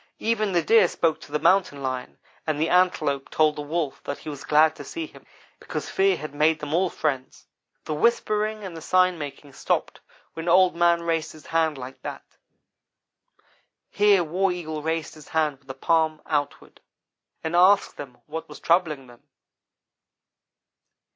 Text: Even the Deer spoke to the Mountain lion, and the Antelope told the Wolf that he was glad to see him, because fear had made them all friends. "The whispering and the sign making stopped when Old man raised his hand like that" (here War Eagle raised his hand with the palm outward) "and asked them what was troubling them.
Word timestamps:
Even 0.17 0.51
the 0.51 0.63
Deer 0.63 0.87
spoke 0.87 1.21
to 1.21 1.31
the 1.31 1.37
Mountain 1.37 1.83
lion, 1.83 2.17
and 2.47 2.59
the 2.59 2.69
Antelope 2.69 3.29
told 3.29 3.55
the 3.55 3.61
Wolf 3.61 4.01
that 4.03 4.17
he 4.17 4.29
was 4.29 4.43
glad 4.43 4.75
to 4.75 4.83
see 4.83 5.05
him, 5.05 5.27
because 5.59 5.91
fear 5.91 6.17
had 6.17 6.33
made 6.33 6.59
them 6.59 6.73
all 6.73 6.89
friends. 6.89 7.45
"The 7.85 7.93
whispering 7.93 8.63
and 8.63 8.75
the 8.75 8.81
sign 8.81 9.19
making 9.19 9.53
stopped 9.53 10.01
when 10.33 10.49
Old 10.49 10.75
man 10.75 11.03
raised 11.03 11.33
his 11.33 11.45
hand 11.45 11.77
like 11.77 12.01
that" 12.01 12.25
(here 13.91 14.23
War 14.23 14.51
Eagle 14.51 14.81
raised 14.81 15.13
his 15.13 15.27
hand 15.27 15.59
with 15.59 15.67
the 15.67 15.75
palm 15.75 16.19
outward) 16.25 16.81
"and 17.43 17.55
asked 17.55 17.97
them 17.97 18.17
what 18.25 18.49
was 18.49 18.59
troubling 18.59 19.05
them. 19.05 19.21